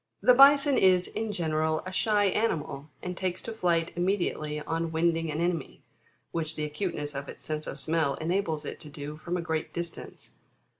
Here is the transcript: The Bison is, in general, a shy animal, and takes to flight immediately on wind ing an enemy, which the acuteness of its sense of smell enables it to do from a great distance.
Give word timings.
The 0.19 0.33
Bison 0.33 0.79
is, 0.79 1.07
in 1.09 1.31
general, 1.31 1.83
a 1.85 1.91
shy 1.91 2.25
animal, 2.25 2.89
and 3.03 3.15
takes 3.15 3.39
to 3.43 3.53
flight 3.53 3.93
immediately 3.95 4.59
on 4.61 4.91
wind 4.91 5.15
ing 5.15 5.29
an 5.29 5.39
enemy, 5.39 5.83
which 6.31 6.55
the 6.55 6.65
acuteness 6.65 7.13
of 7.13 7.29
its 7.29 7.45
sense 7.45 7.67
of 7.67 7.77
smell 7.79 8.15
enables 8.15 8.65
it 8.65 8.79
to 8.79 8.89
do 8.89 9.17
from 9.17 9.37
a 9.37 9.41
great 9.43 9.73
distance. 9.75 10.31